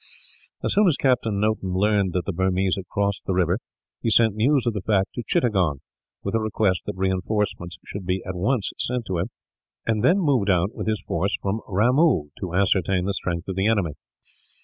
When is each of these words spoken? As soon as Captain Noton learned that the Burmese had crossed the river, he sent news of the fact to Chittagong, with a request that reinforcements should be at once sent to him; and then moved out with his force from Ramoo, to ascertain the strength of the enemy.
As 0.63 0.73
soon 0.73 0.87
as 0.87 0.97
Captain 0.97 1.39
Noton 1.39 1.75
learned 1.75 2.13
that 2.13 2.25
the 2.25 2.33
Burmese 2.33 2.75
had 2.75 2.87
crossed 2.87 3.21
the 3.27 3.35
river, 3.35 3.59
he 4.01 4.09
sent 4.09 4.33
news 4.33 4.65
of 4.65 4.73
the 4.73 4.81
fact 4.81 5.13
to 5.13 5.21
Chittagong, 5.21 5.81
with 6.23 6.33
a 6.33 6.39
request 6.39 6.85
that 6.87 6.95
reinforcements 6.97 7.77
should 7.85 8.07
be 8.07 8.23
at 8.25 8.33
once 8.33 8.71
sent 8.79 9.05
to 9.05 9.19
him; 9.19 9.29
and 9.85 10.03
then 10.03 10.17
moved 10.17 10.49
out 10.49 10.73
with 10.73 10.87
his 10.87 11.03
force 11.07 11.37
from 11.39 11.61
Ramoo, 11.67 12.29
to 12.39 12.55
ascertain 12.55 13.05
the 13.05 13.13
strength 13.13 13.47
of 13.47 13.55
the 13.55 13.67
enemy. 13.67 13.91